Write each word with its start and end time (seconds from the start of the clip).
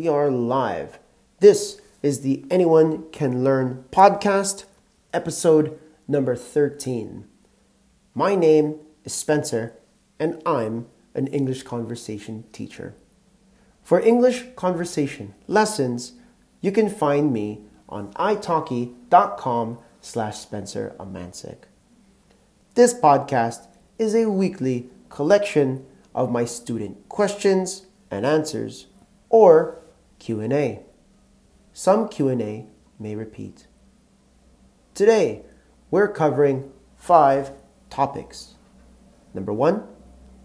we 0.00 0.08
are 0.08 0.30
live. 0.30 0.98
This 1.40 1.78
is 2.02 2.22
the 2.22 2.42
Anyone 2.50 3.10
Can 3.10 3.44
Learn 3.44 3.84
podcast, 3.90 4.64
episode 5.12 5.78
number 6.08 6.34
13. 6.34 7.26
My 8.14 8.34
name 8.34 8.76
is 9.04 9.12
Spencer, 9.12 9.74
and 10.18 10.40
I'm 10.46 10.86
an 11.14 11.26
English 11.26 11.64
conversation 11.64 12.44
teacher. 12.50 12.94
For 13.82 14.00
English 14.00 14.44
conversation 14.56 15.34
lessons, 15.46 16.14
you 16.62 16.72
can 16.72 16.88
find 16.88 17.30
me 17.30 17.60
on 17.86 18.14
italki.com 18.14 19.80
slash 20.00 20.38
Spencer 20.38 20.96
Amansick. 20.98 21.64
This 22.74 22.94
podcast 22.94 23.66
is 23.98 24.14
a 24.14 24.30
weekly 24.30 24.88
collection 25.10 25.84
of 26.14 26.30
my 26.30 26.46
student 26.46 27.06
questions 27.10 27.84
and 28.10 28.24
answers 28.24 28.86
or 29.28 29.79
Q&A. 30.20 30.84
Some 31.72 32.08
Q&A 32.08 32.66
may 33.00 33.16
repeat. 33.16 33.66
Today, 34.94 35.42
we're 35.90 36.06
covering 36.06 36.70
5 36.96 37.50
topics. 37.88 38.54
Number 39.34 39.52
1, 39.52 39.82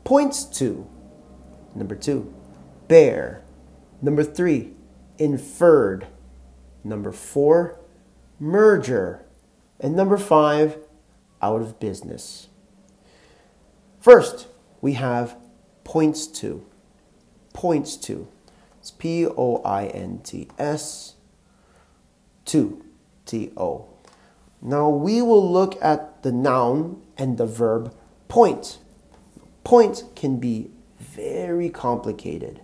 points 0.03 0.45
to. 0.45 0.88
Number 1.75 1.95
2, 1.95 2.33
bare. 2.88 3.43
Number 4.02 4.23
3, 4.23 4.71
inferred. 5.19 6.07
Number 6.83 7.11
4, 7.11 7.80
merger. 8.39 9.25
And 9.80 9.95
number 9.95 10.17
5, 10.17 10.77
out 11.41 11.61
of 11.61 11.80
business. 11.80 12.47
First, 13.99 14.47
we 14.80 14.94
have 14.94 15.35
points 15.83 16.27
to. 16.27 16.66
Points 17.53 17.97
to. 17.97 18.30
It's 18.85 18.91
P 18.91 19.25
O 19.25 19.64
I 19.66 19.88
N 19.88 20.19
T 20.23 20.47
S 20.59 21.16
2 22.45 22.86
T 23.25 23.52
O. 23.58 23.88
Now 24.61 24.89
we 24.89 25.23
will 25.23 25.52
look 25.52 25.75
at 25.83 26.22
the 26.22 26.31
noun 26.31 27.02
and 27.17 27.39
the 27.39 27.47
verb 27.47 27.95
point. 28.28 28.78
Point 29.63 30.03
can 30.16 30.38
be 30.38 30.69
very 31.00 31.67
complicated. 31.67 32.61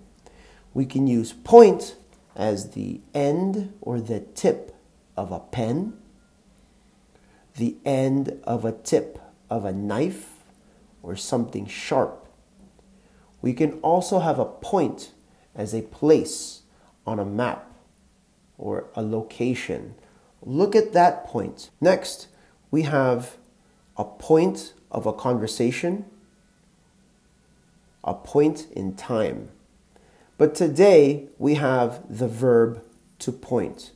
We 0.75 0.86
can 0.86 1.08
use 1.08 1.33
point 1.33 1.95
as 2.36 2.73
the 2.73 3.02
end 3.16 3.73
or 3.81 3.99
the 3.99 4.19
tip 4.19 4.75
of 5.17 5.31
a 5.31 5.39
pen, 5.39 5.94
the 7.55 7.77
end 7.83 8.39
of 8.44 8.64
a 8.64 8.72
tip 8.72 9.17
of 9.49 9.66
a 9.66 9.73
knife 9.73 10.44
or 11.02 11.16
something 11.16 11.66
sharp. 11.66 12.27
We 13.42 13.53
can 13.53 13.80
also 13.80 14.19
have 14.19 14.38
a 14.38 14.45
point 14.45 15.14
as 15.55 15.73
a 15.73 15.81
place 15.81 16.61
on 17.05 17.19
a 17.19 17.25
map 17.25 17.71
or 18.57 18.85
a 18.95 19.02
location. 19.02 19.95
Look 20.43 20.75
at 20.75 20.93
that 20.93 21.25
point. 21.25 21.69
Next, 21.80 22.27
we 22.69 22.83
have 22.83 23.38
a 23.97 24.03
point 24.03 24.73
of 24.91 25.05
a 25.05 25.13
conversation, 25.13 26.05
a 28.03 28.13
point 28.13 28.67
in 28.71 28.95
time. 28.95 29.49
But 30.38 30.55
today 30.55 31.27
we 31.38 31.55
have 31.55 32.02
the 32.09 32.27
verb 32.27 32.83
to 33.19 33.31
point 33.31 33.91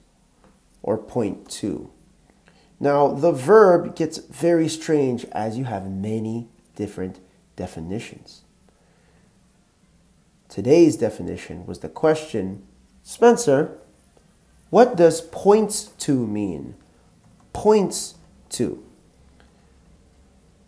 or 0.83 0.97
point 0.97 1.49
to. 1.49 1.89
Now, 2.79 3.07
the 3.07 3.31
verb 3.31 3.95
gets 3.95 4.17
very 4.17 4.67
strange 4.67 5.25
as 5.31 5.57
you 5.57 5.63
have 5.63 5.89
many 5.89 6.49
different 6.75 7.19
definitions. 7.55 8.44
Today's 10.55 10.95
definition 10.95 11.65
was 11.65 11.79
the 11.79 11.89
question 11.89 12.65
Spencer, 13.03 13.77
what 14.69 14.95
does 14.95 15.19
points 15.19 15.87
to 15.97 16.25
mean? 16.25 16.75
Points 17.51 18.15
to. 18.51 18.81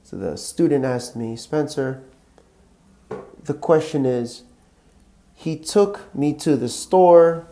So 0.03 0.17
the 0.17 0.35
student 0.35 0.83
asked 0.83 1.15
me, 1.15 1.37
Spencer, 1.37 2.03
the 3.41 3.53
question 3.53 4.05
is, 4.05 4.43
he 5.33 5.55
took 5.55 6.13
me 6.13 6.33
to 6.33 6.57
the 6.57 6.67
store, 6.67 7.47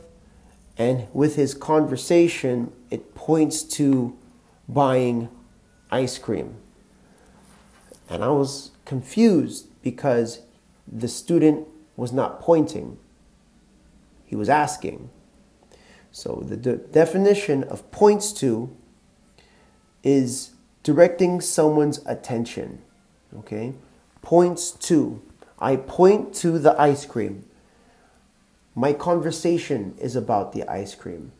and 0.77 1.07
with 1.13 1.37
his 1.37 1.53
conversation, 1.53 2.73
it 2.91 3.15
points 3.15 3.63
to 3.77 4.13
buying 4.67 5.29
ice 5.89 6.17
cream. 6.17 6.55
And 8.09 8.25
I 8.25 8.31
was 8.31 8.71
confused 8.83 9.69
because 9.81 10.41
the 10.85 11.07
student 11.07 11.69
was 11.95 12.11
not 12.11 12.41
pointing, 12.41 12.97
he 14.25 14.35
was 14.35 14.49
asking. 14.49 15.09
So 16.11 16.43
the 16.45 16.57
de- 16.57 16.77
definition 16.77 17.63
of 17.63 17.89
points 17.91 18.31
to 18.33 18.75
is 20.03 20.51
directing 20.83 21.41
someone's 21.41 21.99
attention. 22.05 22.81
Okay? 23.37 23.73
Points 24.21 24.71
to. 24.71 25.21
I 25.59 25.75
point 25.75 26.33
to 26.35 26.59
the 26.59 26.79
ice 26.79 27.05
cream. 27.05 27.45
My 28.75 28.93
conversation 28.93 29.95
is 29.99 30.15
about 30.15 30.53
the 30.53 30.63
ice 30.69 30.95
cream. 30.95 31.31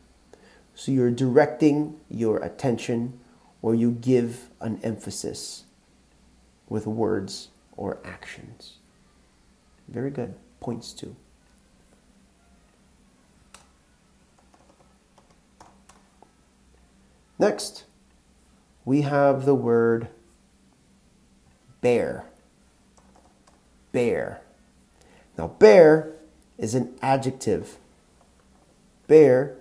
So 0.74 0.92
you're 0.92 1.10
directing 1.10 1.98
your 2.08 2.38
attention 2.38 3.18
or 3.62 3.74
you 3.74 3.90
give 3.90 4.50
an 4.60 4.78
emphasis 4.82 5.64
with 6.68 6.86
words 6.86 7.48
or 7.76 7.98
actions. 8.04 8.74
Very 9.88 10.10
good. 10.10 10.34
Points 10.60 10.92
to. 10.94 11.14
Next, 17.38 17.84
we 18.84 19.02
have 19.02 19.44
the 19.44 19.54
word 19.54 20.08
bare. 21.80 22.24
Bare. 23.92 24.40
Now, 25.36 25.48
bare 25.48 26.12
is 26.56 26.74
an 26.74 26.94
adjective. 27.02 27.76
Bare 29.06 29.56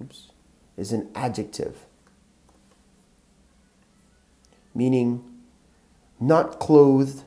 oops, 0.00 0.30
is 0.76 0.92
an 0.92 1.08
adjective, 1.14 1.86
meaning 4.74 5.24
not 6.18 6.58
clothed, 6.58 7.22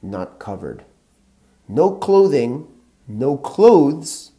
not 0.00 0.38
covered. 0.38 0.84
No 1.70 1.92
clothing, 1.92 2.66
no 3.06 3.36
clothes, 3.36 4.32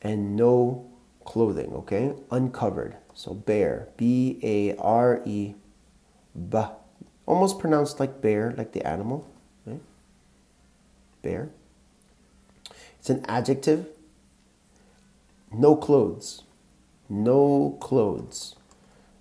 and 0.00 0.34
no 0.34 0.90
clothing, 1.26 1.74
okay? 1.74 2.14
Uncovered. 2.30 2.96
So 3.12 3.34
bare, 3.34 3.88
B 3.98 4.38
A 4.42 4.74
R 4.76 5.20
E, 5.26 5.54
B. 6.34 6.62
Almost 7.26 7.58
pronounced 7.58 8.00
like 8.00 8.22
bear, 8.22 8.54
like 8.56 8.72
the 8.72 8.86
animal, 8.86 9.28
right? 9.66 9.82
Bear. 11.20 11.50
It's 12.98 13.10
an 13.10 13.22
adjective. 13.28 13.88
No 15.52 15.76
clothes. 15.76 16.44
No 17.10 17.76
clothes. 17.78 18.56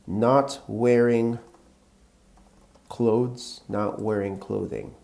Not 0.08 0.62
wearing 0.66 1.40
clothes, 2.88 3.62
not 3.68 4.02
wearing 4.02 4.40
clothing. 4.40 4.96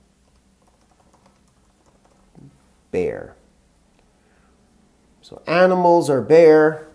Bare. 2.92 3.36
So 5.22 5.42
animals 5.48 6.10
are 6.10 6.22
bare. 6.22 6.88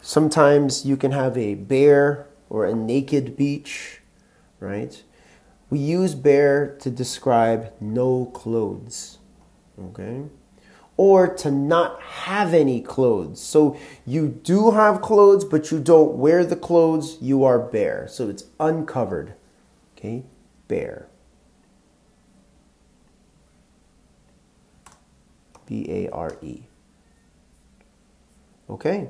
Sometimes 0.00 0.86
you 0.86 0.96
can 0.96 1.10
have 1.10 1.36
a 1.36 1.54
bare 1.54 2.26
or 2.48 2.64
a 2.64 2.74
naked 2.74 3.36
beach, 3.36 4.00
right? 4.60 5.02
We 5.70 5.78
use 5.78 6.14
bare 6.14 6.76
to 6.80 6.90
describe 6.90 7.72
no 7.80 8.26
clothes, 8.26 9.18
okay? 9.78 10.22
Or 10.96 11.28
to 11.36 11.50
not 11.50 12.00
have 12.00 12.54
any 12.54 12.80
clothes. 12.80 13.40
So 13.40 13.76
you 14.06 14.28
do 14.28 14.70
have 14.70 15.02
clothes, 15.02 15.44
but 15.44 15.70
you 15.70 15.78
don't 15.78 16.16
wear 16.16 16.44
the 16.44 16.56
clothes, 16.56 17.18
you 17.20 17.44
are 17.44 17.58
bare. 17.58 18.08
So 18.08 18.28
it's 18.28 18.44
uncovered. 18.58 19.34
Okay, 19.96 20.24
bare. 20.68 21.08
B 25.68 25.86
A 25.88 26.08
R 26.08 26.36
E. 26.42 26.62
Okay, 28.70 29.08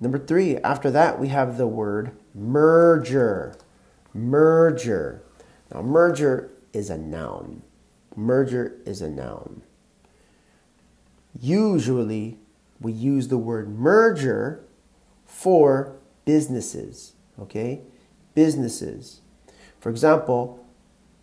number 0.00 0.18
three, 0.18 0.56
after 0.58 0.90
that 0.90 1.18
we 1.18 1.28
have 1.28 1.58
the 1.58 1.66
word 1.66 2.12
merger. 2.34 3.54
Merger. 4.14 5.22
Now, 5.72 5.82
merger 5.82 6.50
is 6.72 6.88
a 6.88 6.96
noun. 6.96 7.62
Merger 8.16 8.80
is 8.86 9.02
a 9.02 9.10
noun. 9.10 9.62
Usually, 11.38 12.38
we 12.80 12.92
use 12.92 13.28
the 13.28 13.38
word 13.38 13.68
merger 13.68 14.64
for 15.24 15.96
businesses. 16.24 17.12
Okay? 17.38 17.82
Businesses. 18.34 19.20
For 19.78 19.90
example, 19.90 20.64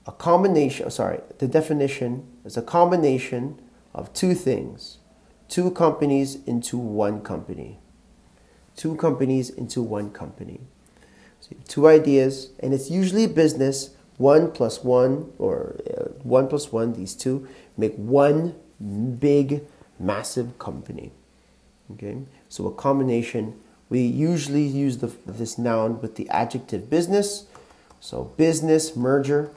a 0.05 0.11
combination, 0.11 0.89
sorry, 0.91 1.21
the 1.39 1.47
definition 1.47 2.25
is 2.45 2.55
a 2.55 2.61
combination 2.61 3.59
of 3.95 4.13
two 4.13 4.35
things 4.35 4.99
two 5.47 5.71
companies 5.71 6.39
into 6.45 6.77
one 6.77 7.21
company. 7.21 7.77
Two 8.75 8.95
companies 8.95 9.49
into 9.49 9.81
one 9.81 10.09
company. 10.11 10.59
So 11.39 11.55
two 11.67 11.87
ideas, 11.87 12.49
and 12.59 12.73
it's 12.73 12.89
usually 12.89 13.27
business. 13.27 13.91
One 14.17 14.51
plus 14.51 14.83
one, 14.83 15.31
or 15.37 15.75
uh, 15.91 16.05
one 16.23 16.47
plus 16.47 16.71
one, 16.71 16.93
these 16.93 17.13
two 17.13 17.47
make 17.77 17.95
one 17.95 18.55
big, 19.19 19.61
massive 19.99 20.57
company. 20.57 21.11
Okay, 21.93 22.23
so 22.49 22.65
a 22.67 22.73
combination. 22.73 23.59
We 23.89 24.01
usually 24.01 24.63
use 24.63 24.97
the, 24.97 25.11
this 25.25 25.57
noun 25.57 26.01
with 26.01 26.15
the 26.15 26.27
adjective 26.29 26.89
business. 26.89 27.45
So 27.99 28.31
business 28.35 28.95
merger. 28.95 29.51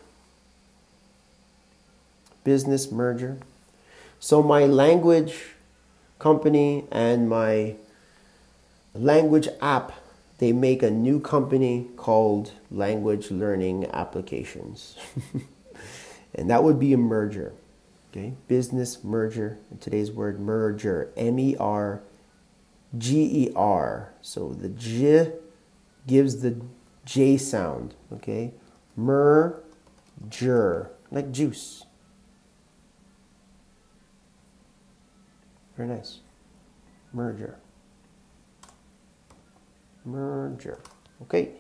Business 2.44 2.93
merger. 2.93 3.38
So 4.20 4.43
my 4.43 4.67
language 4.67 5.35
company 6.19 6.85
and 6.91 7.29
my 7.29 7.76
language 8.94 9.49
app, 9.61 9.93
they 10.38 10.53
make 10.53 10.82
a 10.82 10.91
new 10.91 11.20
company 11.20 11.87
called 11.97 12.53
Language 12.70 13.31
Learning 13.31 13.87
Applications. 13.93 14.97
and 16.35 16.50
that 16.50 16.65
would 16.65 16.81
be 16.81 16.93
a 16.93 16.99
merger. 16.99 17.53
Okay, 18.11 18.35
business 18.49 19.05
merger. 19.05 19.59
in 19.70 19.79
today's 19.79 20.11
word 20.11 20.41
merger, 20.41 21.12
M 21.17 21.38
E 21.38 21.55
R 21.56 22.00
G 22.97 23.44
E 23.44 23.53
R. 23.55 24.12
So 24.23 24.55
the 24.55 24.71
J 24.71 25.32
gives 26.06 26.41
the 26.41 26.61
J 27.05 27.37
sound. 27.37 27.94
Okay, 28.12 28.53
merger, 28.97 29.61
like 31.11 31.31
juice. 31.31 31.85
Very 35.79 35.91
nice. 35.91 36.19
Merger. 37.13 37.57
Merger. 40.05 40.81
Okay. 41.23 41.51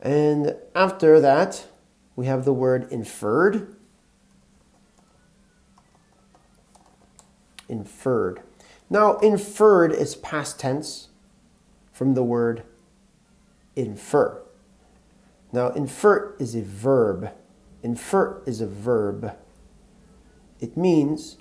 And 0.00 0.54
after 0.76 1.18
that, 1.18 1.66
we 2.14 2.26
have 2.26 2.44
the 2.44 2.52
word 2.52 2.86
inferred. 2.92 3.74
Inferred. 7.68 8.42
Now, 8.88 9.16
inferred 9.16 9.90
is 9.90 10.14
past 10.14 10.60
tense 10.60 11.08
from 11.92 12.14
the 12.14 12.22
word 12.22 12.62
infer. 13.74 14.40
Now, 15.52 15.70
infer 15.70 16.36
is 16.38 16.54
a 16.54 16.62
verb. 16.62 17.32
Infer 17.82 18.40
is 18.46 18.60
a 18.60 18.68
verb. 18.68 19.34
It 20.60 20.76
means 20.76 21.38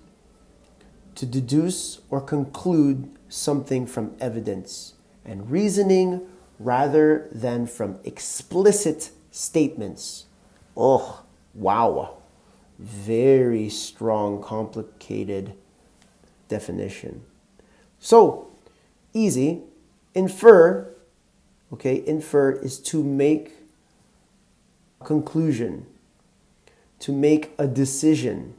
to 1.17 1.25
deduce 1.25 1.99
or 2.11 2.21
conclude 2.21 3.09
something 3.27 3.87
from 3.87 4.15
evidence 4.19 4.93
and 5.25 5.49
reasoning 5.49 6.21
rather 6.59 7.27
than 7.31 7.65
from 7.65 7.99
explicit 8.03 9.09
statements. 9.31 10.25
Oh, 10.75 11.23
wow. 11.55 12.17
Very 12.77 13.67
strong, 13.67 14.43
complicated 14.43 15.53
definition. 16.47 17.23
So, 17.99 18.49
easy. 19.11 19.61
Infer, 20.13 20.87
okay, 21.73 22.03
infer 22.05 22.51
is 22.51 22.77
to 22.79 23.03
make 23.03 23.53
a 25.01 25.05
conclusion, 25.05 25.87
to 26.99 27.11
make 27.11 27.53
a 27.57 27.65
decision, 27.65 28.53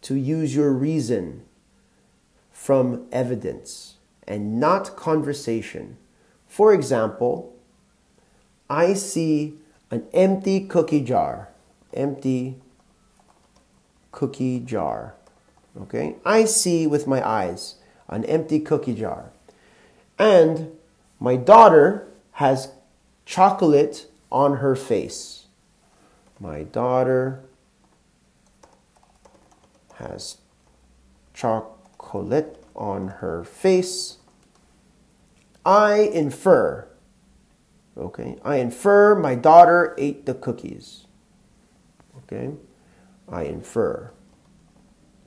to 0.00 0.14
use 0.14 0.54
your 0.54 0.72
reason 0.72 1.42
from 2.60 3.06
evidence 3.10 3.94
and 4.28 4.60
not 4.60 4.94
conversation. 4.94 5.96
For 6.46 6.74
example, 6.74 7.56
I 8.68 8.92
see 8.92 9.54
an 9.90 10.06
empty 10.12 10.66
cookie 10.66 11.00
jar. 11.00 11.48
Empty 11.94 12.56
cookie 14.12 14.60
jar. 14.60 15.14
Okay? 15.80 16.16
I 16.22 16.44
see 16.44 16.86
with 16.86 17.06
my 17.06 17.26
eyes 17.26 17.76
an 18.08 18.26
empty 18.26 18.60
cookie 18.60 18.94
jar. 18.94 19.32
And 20.18 20.70
my 21.18 21.36
daughter 21.36 22.08
has 22.32 22.72
chocolate 23.24 24.06
on 24.30 24.58
her 24.58 24.76
face. 24.76 25.46
My 26.38 26.64
daughter 26.64 27.40
has 29.94 30.36
chocolate 31.32 31.79
on 32.74 33.08
her 33.20 33.44
face. 33.44 34.18
I 35.64 35.98
infer, 35.98 36.88
okay, 37.96 38.36
I 38.44 38.56
infer 38.56 39.14
my 39.14 39.34
daughter 39.34 39.94
ate 39.98 40.26
the 40.26 40.34
cookies. 40.34 41.06
Okay, 42.18 42.54
I 43.28 43.42
infer. 43.44 44.12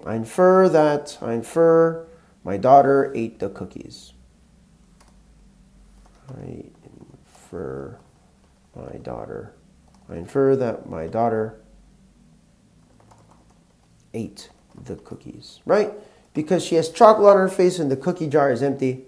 I 0.05 0.15
infer 0.15 0.67
that, 0.69 1.17
I 1.21 1.33
infer 1.33 2.05
my 2.43 2.57
daughter 2.57 3.11
ate 3.15 3.39
the 3.39 3.49
cookies. 3.49 4.13
I 6.29 6.65
infer 6.83 7.99
my 8.75 8.97
daughter. 8.97 9.53
I 10.09 10.15
infer 10.15 10.55
that 10.55 10.89
my 10.89 11.07
daughter 11.07 11.61
ate 14.13 14.49
the 14.83 14.95
cookies, 14.95 15.61
right? 15.65 15.93
Because 16.33 16.63
she 16.63 16.75
has 16.75 16.89
chocolate 16.89 17.35
on 17.35 17.37
her 17.37 17.47
face 17.47 17.79
and 17.79 17.91
the 17.91 17.97
cookie 17.97 18.27
jar 18.27 18.51
is 18.51 18.63
empty. 18.63 19.05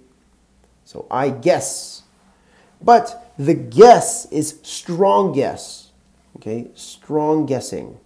So 0.83 1.07
I 1.09 1.29
guess. 1.29 2.03
But 2.81 3.33
the 3.37 3.53
guess 3.53 4.31
is 4.31 4.59
strong 4.63 5.33
guess. 5.33 5.91
Okay, 6.37 6.67
strong 6.75 7.45
guessing. 7.45 7.97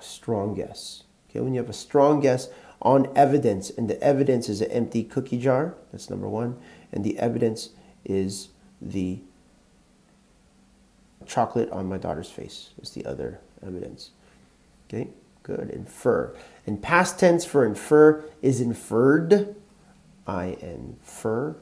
Strong 0.00 0.54
guess. 0.54 1.04
Okay, 1.30 1.40
when 1.40 1.54
you 1.54 1.60
have 1.60 1.70
a 1.70 1.74
strong 1.74 2.20
guess 2.20 2.48
on 2.80 3.10
evidence, 3.16 3.70
and 3.70 3.88
the 3.88 4.00
evidence 4.02 4.48
is 4.48 4.60
an 4.60 4.70
empty 4.70 5.02
cookie 5.02 5.38
jar, 5.38 5.74
that's 5.90 6.10
number 6.10 6.28
one, 6.28 6.56
and 6.92 7.04
the 7.04 7.18
evidence 7.18 7.70
is 8.04 8.48
the 8.80 9.20
chocolate 11.26 11.70
on 11.70 11.88
my 11.88 11.98
daughter's 11.98 12.30
face, 12.30 12.70
is 12.80 12.90
the 12.90 13.04
other 13.04 13.40
evidence. 13.64 14.10
Okay, 14.88 15.08
good. 15.48 15.70
Infer. 15.70 16.36
And 16.66 16.80
past 16.80 17.18
tense 17.18 17.44
for 17.44 17.64
infer 17.64 18.24
is 18.42 18.60
inferred. 18.60 19.56
I 20.26 20.56
infer. 20.60 21.56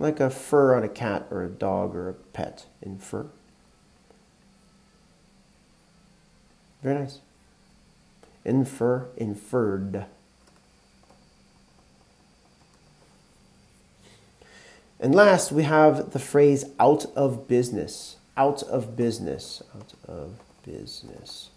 Like 0.00 0.18
a 0.18 0.30
fur 0.30 0.74
on 0.74 0.82
a 0.82 0.88
cat 0.88 1.26
or 1.30 1.44
a 1.44 1.48
dog 1.48 1.94
or 1.94 2.08
a 2.08 2.14
pet. 2.14 2.66
Infer. 2.82 3.26
Very 6.82 6.98
nice 6.98 7.20
infer, 8.44 9.08
inferred. 9.16 10.06
And 14.98 15.14
last, 15.14 15.50
we 15.50 15.62
have 15.62 16.10
the 16.10 16.18
phrase 16.18 16.64
out 16.78 17.06
of 17.16 17.48
business. 17.48 18.16
Out 18.36 18.62
of 18.64 18.96
business. 18.96 19.62
Out 19.74 19.94
of 20.06 20.40
business. 20.64 21.48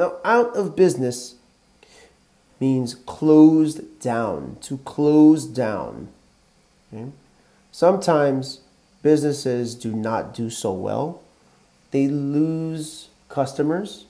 Now, 0.00 0.16
out 0.24 0.56
of 0.56 0.74
business 0.74 1.36
means 2.58 2.94
closed 2.94 4.00
down, 4.00 4.56
to 4.62 4.78
close 4.78 5.44
down. 5.44 6.08
Okay? 6.92 7.12
Sometimes 7.70 8.60
businesses 9.02 9.76
do 9.76 9.92
not 9.92 10.34
do 10.34 10.50
so 10.50 10.72
well, 10.72 11.22
they 11.92 12.08
lose 12.08 13.08
customers 13.28 14.06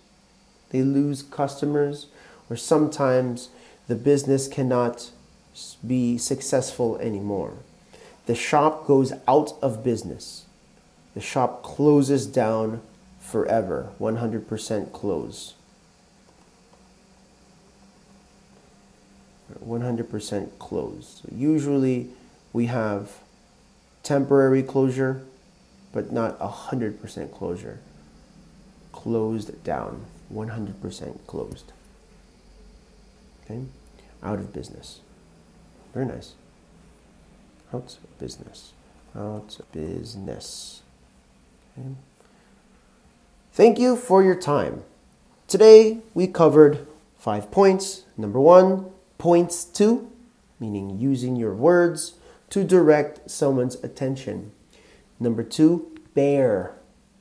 they 0.70 0.82
lose 0.82 1.22
customers, 1.22 2.06
or 2.48 2.56
sometimes 2.56 3.50
the 3.88 3.94
business 3.94 4.48
cannot 4.48 5.10
be 5.86 6.16
successful 6.16 6.96
anymore. 6.98 7.54
The 8.26 8.34
shop 8.34 8.86
goes 8.86 9.12
out 9.26 9.52
of 9.60 9.84
business. 9.84 10.46
The 11.14 11.20
shop 11.20 11.62
closes 11.62 12.26
down 12.26 12.80
forever, 13.18 13.90
100% 14.00 14.92
close. 14.92 15.54
100% 19.64 20.58
closed. 20.58 21.22
So 21.22 21.28
usually 21.34 22.10
we 22.52 22.66
have 22.66 23.18
temporary 24.02 24.62
closure, 24.62 25.22
but 25.92 26.12
not 26.12 26.38
100% 26.38 27.32
closure. 27.32 27.80
Closed 28.92 29.62
down. 29.64 30.06
100% 30.32 31.26
closed. 31.26 31.72
Okay? 33.44 33.62
Out 34.22 34.38
of 34.38 34.52
business. 34.52 35.00
Very 35.92 36.06
nice. 36.06 36.34
Out 37.74 37.96
of 38.02 38.18
business. 38.18 38.72
Out 39.16 39.58
of 39.58 39.72
business. 39.72 40.82
Okay? 41.78 41.88
Thank 43.52 43.78
you 43.78 43.96
for 43.96 44.22
your 44.22 44.36
time. 44.36 44.84
Today 45.48 45.98
we 46.14 46.28
covered 46.28 46.86
five 47.18 47.50
points. 47.50 48.04
Number 48.16 48.40
one, 48.40 48.86
points 49.20 49.64
to, 49.64 50.10
meaning 50.58 50.98
using 50.98 51.36
your 51.36 51.54
words 51.54 52.14
to 52.48 52.64
direct 52.64 53.30
someone's 53.30 53.74
attention. 53.84 54.50
Number 55.20 55.42
two, 55.42 55.94
bare, 56.14 56.74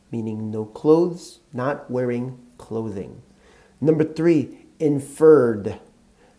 meaning 0.10 0.50
no 0.50 0.64
clothes, 0.64 1.40
not 1.52 1.92
wearing 1.92 2.40
clothing. 2.58 3.22
Number 3.82 4.06
three, 4.06 4.60
inferred, 4.80 5.78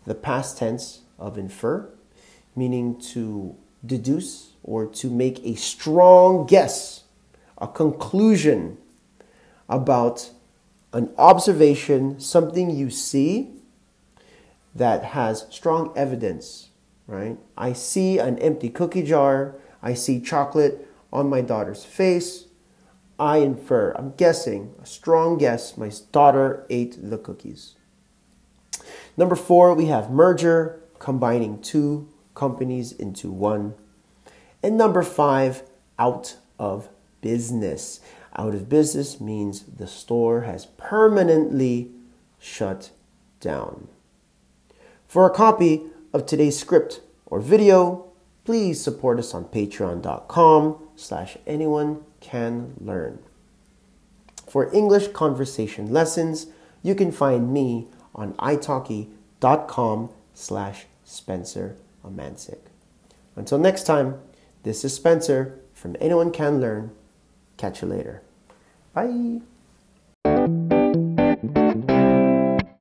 the 0.06 0.14
past 0.14 0.56
tense 0.56 1.02
of 1.18 1.36
infer, 1.36 1.90
meaning 2.56 2.98
to 3.12 3.54
deduce 3.84 4.54
or 4.62 4.86
to 4.86 5.10
make 5.10 5.44
a 5.44 5.56
strong 5.56 6.46
guess, 6.46 7.04
a 7.58 7.68
conclusion 7.68 8.78
about 9.68 10.30
an 10.94 11.12
observation, 11.18 12.18
something 12.18 12.70
you 12.70 12.88
see 12.88 13.59
that 14.74 15.04
has 15.04 15.46
strong 15.50 15.92
evidence, 15.96 16.70
right? 17.06 17.38
I 17.56 17.72
see 17.72 18.18
an 18.18 18.38
empty 18.38 18.68
cookie 18.68 19.02
jar, 19.02 19.56
I 19.82 19.94
see 19.94 20.20
chocolate 20.20 20.86
on 21.12 21.28
my 21.28 21.40
daughter's 21.40 21.84
face. 21.84 22.46
I 23.18 23.38
infer, 23.38 23.92
I'm 23.92 24.12
guessing, 24.12 24.74
a 24.82 24.86
strong 24.86 25.36
guess, 25.36 25.76
my 25.76 25.90
daughter 26.10 26.66
ate 26.70 26.96
the 27.02 27.18
cookies. 27.18 27.74
Number 29.16 29.36
four, 29.36 29.74
we 29.74 29.86
have 29.86 30.10
merger, 30.10 30.80
combining 30.98 31.60
two 31.60 32.08
companies 32.34 32.92
into 32.92 33.30
one. 33.30 33.74
And 34.62 34.78
number 34.78 35.02
five, 35.02 35.62
out 35.98 36.36
of 36.58 36.88
business. 37.20 38.00
Out 38.36 38.54
of 38.54 38.68
business 38.68 39.20
means 39.20 39.62
the 39.62 39.86
store 39.86 40.42
has 40.42 40.66
permanently 40.78 41.90
shut 42.38 42.90
down. 43.40 43.88
For 45.10 45.26
a 45.26 45.30
copy 45.30 45.82
of 46.12 46.24
today's 46.24 46.56
script 46.56 47.00
or 47.26 47.40
video, 47.40 48.12
please 48.44 48.80
support 48.80 49.18
us 49.18 49.34
on 49.34 49.46
patreon.com 49.46 50.78
slash 50.94 51.36
anyone 51.48 52.04
can 52.20 52.74
learn. 52.80 53.18
For 54.46 54.72
English 54.72 55.08
conversation 55.08 55.92
lessons, 55.92 56.46
you 56.84 56.94
can 56.94 57.10
find 57.10 57.52
me 57.52 57.88
on 58.14 58.34
italki.com 58.34 60.10
slash 60.32 60.86
Spencer 61.04 61.74
Amansick. 62.06 62.60
Until 63.34 63.58
next 63.58 63.82
time, 63.82 64.20
this 64.62 64.84
is 64.84 64.94
Spencer 64.94 65.58
from 65.74 65.96
Anyone 66.00 66.30
Can 66.30 66.60
Learn. 66.60 66.92
Catch 67.56 67.82
you 67.82 67.88
later. 67.88 68.22
Bye. 68.94 69.40